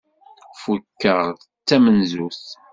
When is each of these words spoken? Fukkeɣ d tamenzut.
Fukkeɣ 0.61 1.23
d 1.39 1.63
tamenzut. 1.67 2.43